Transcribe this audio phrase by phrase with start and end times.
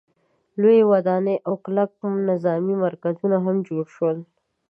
[0.61, 1.91] لویې ودانۍ او کلک
[2.29, 4.17] نظامي مرکزونه هم جوړ شول.